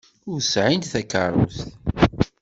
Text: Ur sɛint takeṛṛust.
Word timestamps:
Ur 0.31 0.39
sɛint 0.51 0.91
takeṛṛust. 0.93 1.67